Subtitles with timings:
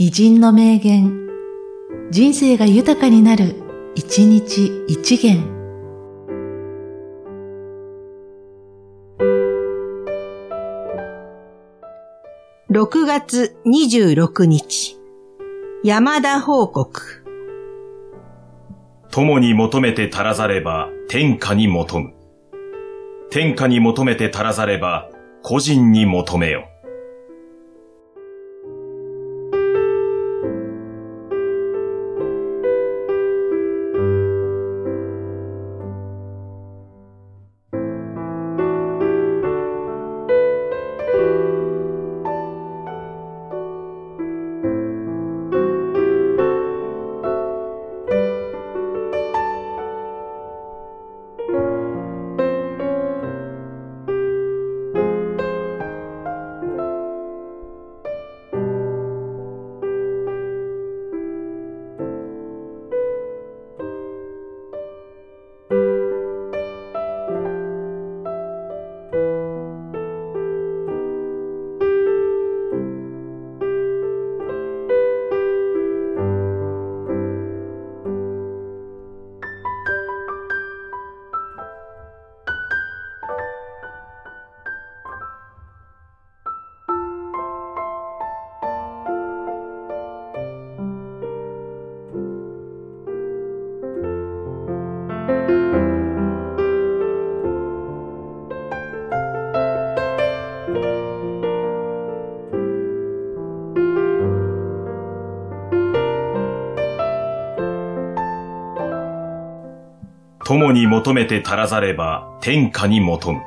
[0.00, 1.26] 偉人の名言、
[2.12, 3.56] 人生が豊かになる、
[3.96, 5.42] 一日一元。
[12.70, 15.00] 6月26日、
[15.82, 17.24] 山田報告。
[19.10, 22.14] 友に求めて足らざれば天下に求む。
[23.30, 25.10] 天下に求めて足らざれば
[25.42, 26.68] 個人に求めよ。
[110.50, 113.42] 友に求めて足らざれば天下に求む。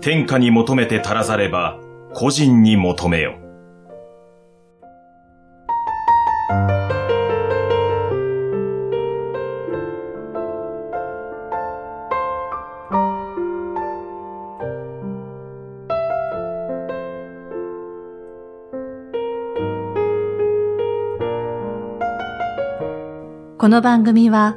[0.00, 1.78] 天下に求めて足らざれば
[2.12, 3.36] 個人に求めよ。
[23.56, 24.56] この番組は、